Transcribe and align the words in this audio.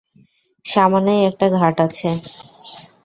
সামনেই 0.65 1.21
একটা 1.29 1.47
ঘাট 1.57 1.75
আছে। 1.85 2.09